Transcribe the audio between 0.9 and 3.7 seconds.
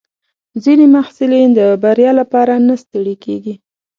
محصلین د بریا لپاره نه ستړي کېږي.